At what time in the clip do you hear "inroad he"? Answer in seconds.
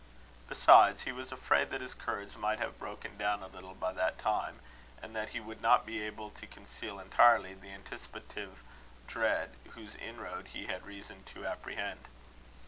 9.97-10.65